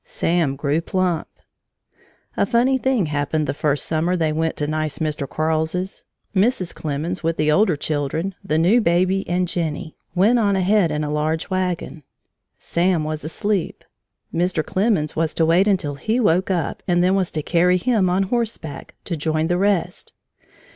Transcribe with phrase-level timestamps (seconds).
[0.03, 1.27] Sam grew plump.
[2.35, 5.29] A funny thing happened the first summer they went to nice Mr.
[5.29, 6.05] Quarles's.
[6.35, 6.73] Mrs.
[6.73, 11.11] Clemens, with the older children, the new baby, and Jennie, went on ahead in a
[11.13, 12.01] large wagon.
[12.57, 13.83] Sam was asleep.
[14.33, 14.65] Mr.
[14.65, 18.23] Clemens was to wait until he woke up and then was to carry him on
[18.23, 20.13] horseback, to join the rest.